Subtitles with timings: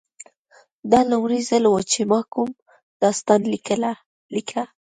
[0.91, 2.49] دا لومړی ځل و چې ما کوم
[3.01, 3.41] داستان
[4.33, 4.63] لیکه